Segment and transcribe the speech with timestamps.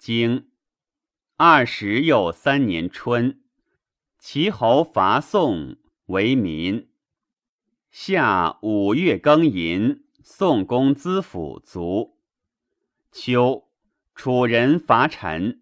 [0.00, 0.48] 经
[1.36, 3.42] 二十又三年春，
[4.18, 5.76] 齐侯伐宋，
[6.06, 6.88] 为民。
[7.90, 12.16] 夏五月庚寅，宋公资府卒。
[13.12, 13.68] 秋，
[14.14, 15.60] 楚人伐陈。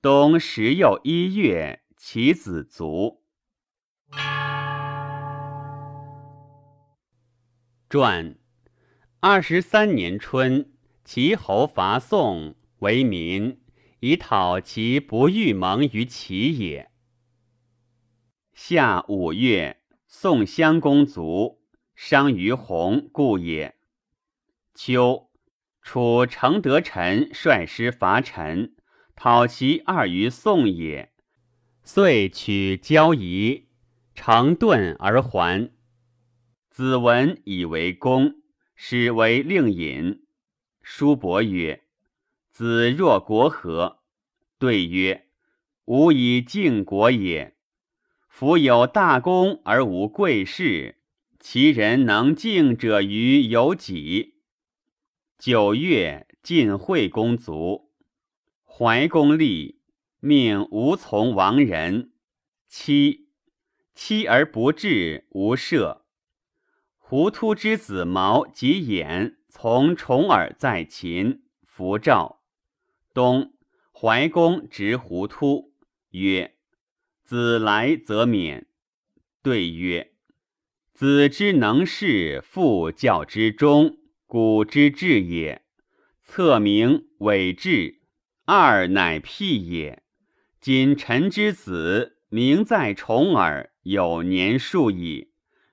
[0.00, 3.24] 冬十又一月，其子卒。
[7.90, 8.38] 传
[9.18, 10.72] 二十三年春，
[11.04, 12.54] 齐侯伐宋。
[12.80, 13.60] 为民
[14.00, 16.90] 以讨其不欲盟于齐也。
[18.52, 21.62] 夏五月，宋襄公卒，
[21.94, 23.76] 伤于弘故也。
[24.74, 25.30] 秋，
[25.80, 28.74] 楚承德臣率师伐陈，
[29.14, 31.12] 讨其二于宋也。
[31.82, 33.68] 遂取交夷，
[34.14, 35.70] 乘遁而还。
[36.68, 38.34] 子文以为公，
[38.74, 40.26] 始为令尹。
[40.82, 41.85] 叔伯曰。
[42.58, 43.98] 子若国何？
[44.58, 45.26] 对曰：
[45.84, 47.54] 吾以敬国也。
[48.28, 50.96] 夫有大功而无贵士，
[51.38, 54.36] 其人能敬者于有几？
[55.36, 57.90] 九月，晋惠公卒。
[58.64, 59.82] 怀公立，
[60.20, 62.12] 命无从亡人。
[62.66, 63.28] 妻
[63.94, 65.98] 妻而不治，无赦。
[66.96, 72.40] 胡突之子毛及衍从重耳在秦，服赵。
[73.16, 73.54] 冬，
[73.92, 75.72] 怀公执胡突，
[76.10, 76.54] 曰
[77.24, 78.66] ：“子来则免。”
[79.42, 80.12] 对曰
[80.92, 85.62] ：“子之能事，父教之忠，古之至也。
[86.22, 88.02] 策名伪志，
[88.44, 90.02] 二乃辟也。
[90.60, 95.30] 今臣之子，名在重耳，有年数矣。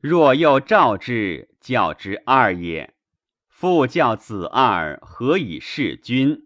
[0.00, 2.94] 若又召之，教之二也。
[3.46, 6.44] 父教子二，何以事君？”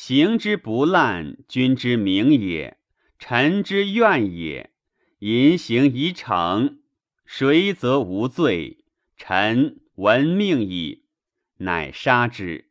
[0.00, 2.76] 行之不滥，君之明也；
[3.18, 4.70] 臣之怨也。
[5.18, 6.78] 淫行已成，
[7.26, 8.84] 谁则无罪？
[9.16, 11.02] 臣闻命矣，
[11.56, 12.70] 乃杀之。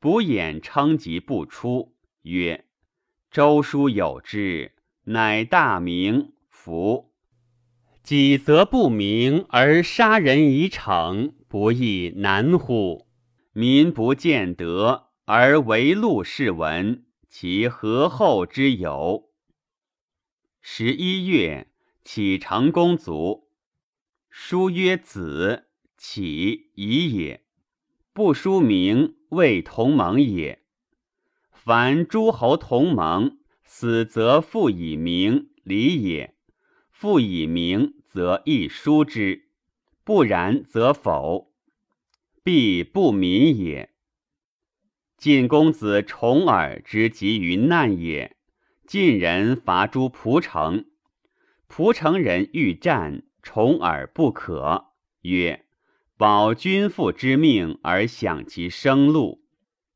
[0.00, 2.64] 卜衍称疾不出，曰
[3.30, 4.72] ：“周书有之，
[5.04, 6.32] 乃大明。
[6.48, 7.12] 服。
[8.02, 13.06] 己则不明而杀人已成，不亦难乎？
[13.52, 19.30] 民不见德。”而为禄是闻，其何后之有？
[20.60, 21.68] 十一月，
[22.04, 23.48] 启成公卒。
[24.28, 27.42] 书曰：“子启夷也。
[28.12, 30.62] 不书名，谓同盟也。
[31.50, 36.34] 凡诸侯同盟，死则复以名，礼也。
[36.90, 39.44] 复以名，则亦书之；
[40.04, 41.50] 不然，则否。
[42.42, 43.88] 必不民也。”
[45.24, 48.36] 晋公子重耳之急于难也。
[48.86, 50.84] 晋人伐诸蒲城，
[51.66, 54.88] 蒲城人欲战，重耳不可，
[55.22, 55.64] 曰
[56.18, 59.42] ：“保君父之命而享其生路。”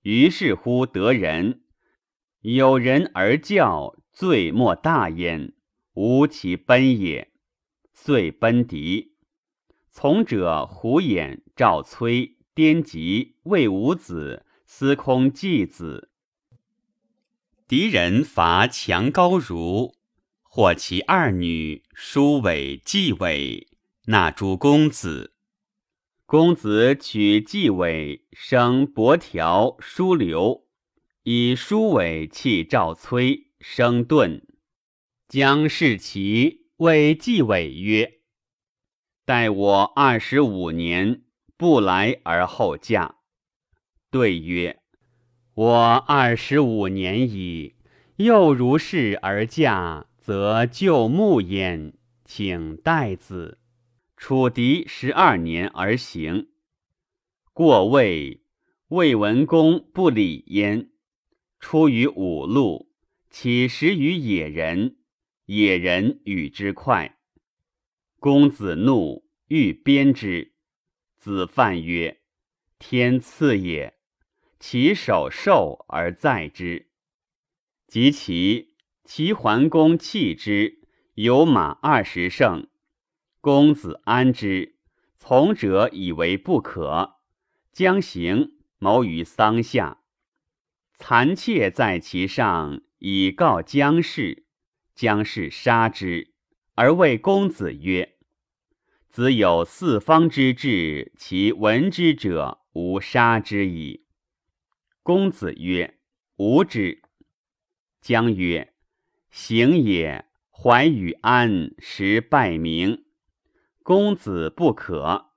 [0.00, 1.60] 于是乎得人。
[2.40, 5.52] 有人而教，罪莫大焉，
[5.92, 7.28] 无其奔也。
[7.92, 9.12] 遂奔敌。
[9.90, 14.46] 从者胡衍、赵崔、颠吉、魏武子。
[14.70, 16.10] 司空季子，
[17.66, 19.94] 敌人伐强高如，
[20.42, 23.66] 获其二女，叔伟、季伟，
[24.04, 25.32] 纳诸公子。
[26.26, 30.66] 公子娶季伟，生伯条、叔刘，
[31.22, 34.46] 以叔伟弃赵崔，生盾。
[35.26, 38.20] 将弑其，谓季伟曰
[39.24, 41.22] ：“待我二十五年，
[41.56, 43.16] 不来而后嫁。”
[44.10, 44.80] 对曰
[45.52, 47.74] ：“我二十五年矣，
[48.16, 51.92] 又如是而嫁，则旧木焉，
[52.24, 53.58] 请待子。”
[54.16, 56.48] 楚敌十二年而行，
[57.52, 58.42] 过魏，
[58.88, 60.90] 魏文公不礼焉。
[61.60, 62.90] 出于五路，
[63.30, 64.96] 起食于野人，
[65.44, 67.18] 野人与之快。
[68.18, 70.54] 公子怒，欲鞭之。
[71.16, 72.20] 子犯曰
[72.80, 73.94] ：“天赐也。”
[74.60, 76.88] 其手受而在之，
[77.86, 78.74] 及其
[79.04, 80.80] 齐桓公弃之，
[81.14, 82.66] 有马二十乘。
[83.40, 84.76] 公子安之，
[85.16, 87.14] 从者以为不可，
[87.72, 90.00] 将行，谋于桑下。
[90.98, 94.46] 残妾在其上，以告姜氏。
[94.96, 96.32] 姜氏杀之，
[96.74, 98.16] 而谓公子曰
[99.08, 104.04] ：“子有四方之志，其闻之者无杀之矣。”
[105.08, 106.00] 公子曰
[106.36, 107.00] ：“无之。
[108.02, 108.74] 将曰
[109.32, 113.06] ：“行也，怀与安，实败名。
[113.82, 115.30] 公子不可。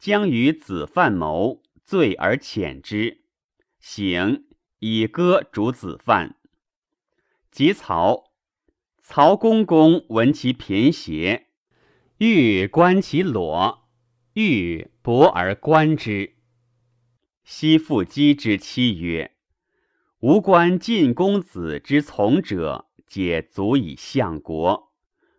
[0.00, 3.22] 将与子犯谋，罪而遣之。
[3.78, 4.48] 行，
[4.80, 6.34] 以歌逐子犯。
[7.52, 8.32] 及曹，
[9.00, 11.46] 曹公公闻其贫邪，
[12.16, 13.88] 欲观其裸，
[14.32, 16.37] 欲博而观之。
[17.50, 19.32] 西父姬之妻曰。”
[20.20, 24.92] 吾观晋公子之从者，皆足以相国。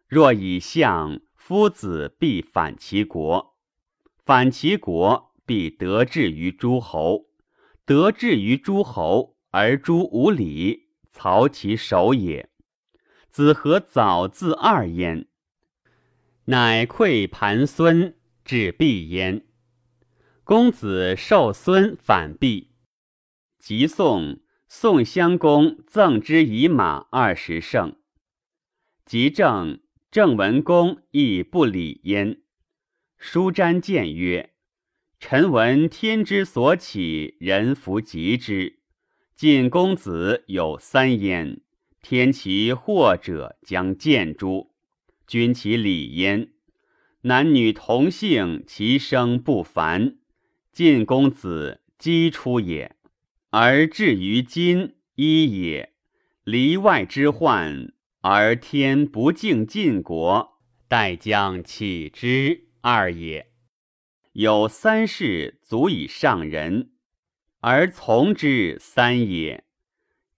[0.07, 3.53] 若以相，夫子必反其国；
[4.25, 7.27] 反其国，必得志于诸侯。
[7.85, 12.49] 得志于诸侯，而诸无礼，曹其首也。
[13.29, 15.27] 子何早自二焉？
[16.45, 19.45] 乃馈盘孙，至必焉。
[20.49, 22.71] 公子受孙反毕，
[23.59, 24.39] 即宋。
[24.67, 27.97] 宋襄公赠之以马二十乘，
[29.05, 29.79] 及郑
[30.09, 32.41] 郑文公亦不礼焉。
[33.19, 34.53] 书瞻谏曰
[35.21, 38.79] ：“臣闻天之所起，人弗及之。
[39.35, 41.61] 晋公子有三焉，
[42.01, 44.71] 天其祸者将见诸。
[45.27, 46.53] 君其礼焉。
[47.21, 50.18] 男女同姓，其生不凡。
[50.79, 52.95] 晋公子基出也。”
[53.51, 55.91] 而至于今一也，
[56.45, 57.91] 离外之患，
[58.21, 63.51] 而天不敬晋国，待将起之二也。
[64.31, 66.91] 有三事足以上人，
[67.59, 69.65] 而从之三也。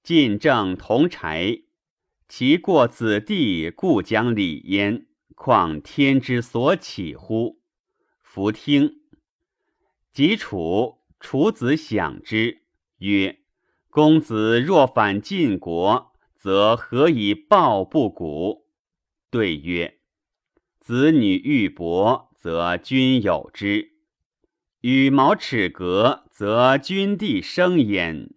[0.01, 1.59] 晋正同柴，
[2.27, 5.05] 其过子弟，故将礼焉，
[5.35, 7.61] 况天之所起乎？
[8.23, 9.00] 弗听。
[10.13, 12.63] 及楚，楚子享之。
[12.97, 13.39] 曰：
[13.89, 18.67] 公子若反晋国，则何以报不古？
[19.29, 19.99] 对曰：
[20.79, 23.91] 子女欲薄，则君有之；
[24.81, 28.29] 羽毛齿革，则君地生焉。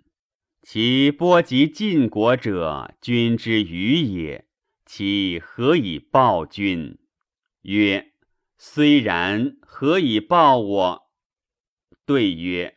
[0.63, 4.47] 其波及晋国者，君之余也。
[4.87, 6.99] 其何以报君？
[7.63, 8.13] 曰：
[8.57, 11.04] 虽然，何以报我？
[12.07, 12.77] 对曰。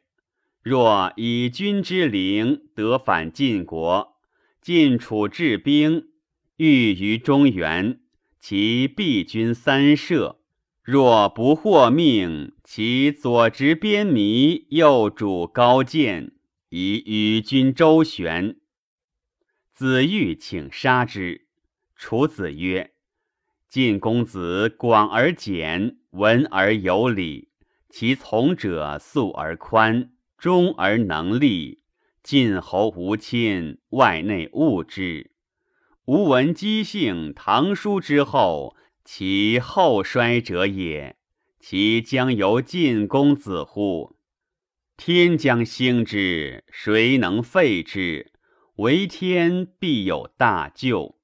[0.64, 4.18] 若以君之灵得反晋国，
[4.62, 6.10] 晋楚治兵，
[6.58, 8.02] 欲于中原，
[8.40, 10.40] 其必君三舍；
[10.84, 16.34] 若不获命，其左执边弥，右主高见，
[16.70, 18.58] 以与君周旋。
[19.74, 21.48] 子欲请杀之，
[21.96, 22.92] 楚子曰
[23.70, 27.50] ：“晋公子广而简，文而有礼，
[27.90, 31.82] 其从者素而宽。”忠而能立，
[32.22, 35.32] 晋侯无亲，外内务之。
[36.06, 41.18] 吾闻姬姓唐叔之后，其后衰者也。
[41.60, 44.16] 其将由晋公子乎？
[44.96, 48.32] 天将兴之，谁能废之？
[48.76, 51.18] 为天必有大救。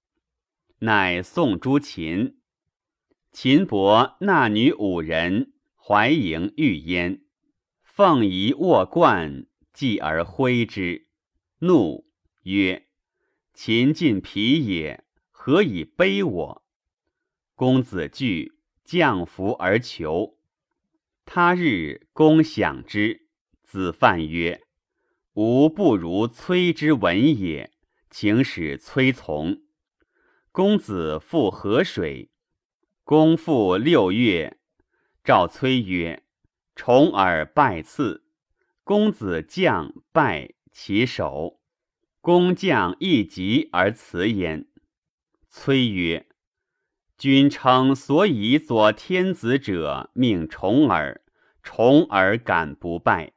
[0.80, 2.38] 乃宋诸秦，
[3.32, 5.53] 秦伯纳女五人，
[5.86, 7.24] 怀迎欲焉。
[7.84, 11.10] 凤仪握冠，继而挥之，
[11.60, 12.06] 怒
[12.44, 12.88] 曰
[13.54, 16.64] ：“秦晋疲也，何以卑我？”
[17.54, 18.54] 公子惧，
[18.86, 20.40] 降服而求。
[21.26, 23.28] 他日，公享之。
[23.62, 24.62] 子犯曰
[25.36, 27.74] ：“吾不如崔之文也，
[28.10, 29.62] 请使崔从。”
[30.54, 32.32] 公子赴河水，
[33.04, 34.58] 公复六月，
[35.24, 36.24] 赵崔曰。
[36.76, 38.24] 重耳拜赐，
[38.84, 41.62] 公子将拜其首。
[42.20, 44.66] 公将亦急而辞焉。
[45.50, 46.28] 崔曰
[47.16, 51.22] ：“君称所以左天子者，命重耳，
[51.62, 53.33] 重耳敢不拜？”